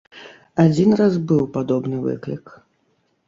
Адзін 0.63 0.95
раз 1.01 1.13
быў 1.31 1.43
падобны 1.57 1.97
выклік. 2.07 2.45